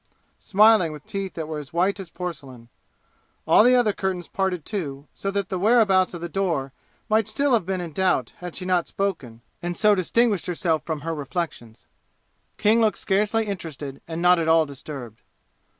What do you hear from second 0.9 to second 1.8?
with teeth that were as